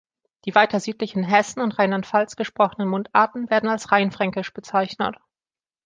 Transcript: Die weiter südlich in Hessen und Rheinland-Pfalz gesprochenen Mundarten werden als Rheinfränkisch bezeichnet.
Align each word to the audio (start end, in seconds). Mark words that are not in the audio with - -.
Die 0.45 0.55
weiter 0.55 0.79
südlich 0.79 1.13
in 1.15 1.23
Hessen 1.23 1.61
und 1.61 1.77
Rheinland-Pfalz 1.77 2.35
gesprochenen 2.35 2.89
Mundarten 2.89 3.51
werden 3.51 3.69
als 3.69 3.91
Rheinfränkisch 3.91 4.51
bezeichnet. 4.51 5.17